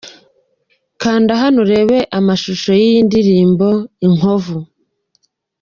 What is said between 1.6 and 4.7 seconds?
urebe amashusho y'iyi ndirimbo 'Inkovu'.